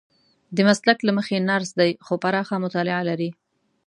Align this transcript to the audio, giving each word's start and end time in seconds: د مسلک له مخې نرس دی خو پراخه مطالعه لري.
د 0.55 0.57
مسلک 0.67 0.97
له 1.07 1.11
مخې 1.17 1.37
نرس 1.49 1.69
دی 1.79 1.91
خو 2.05 2.13
پراخه 2.23 2.55
مطالعه 2.65 3.01
لري. 3.09 3.29